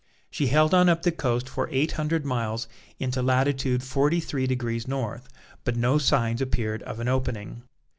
[0.31, 2.67] She held on up the coast for eight hundred miles
[2.97, 5.29] into latitude forty three degrees North,
[5.63, 7.61] but no signs appeared of an opening.